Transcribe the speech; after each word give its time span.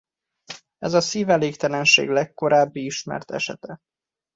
Ez 0.77 0.93
a 0.93 1.01
szívelégtelenség 1.01 2.09
legkorábbi 2.09 2.85
ismert 2.85 3.31
esete. 3.31 3.77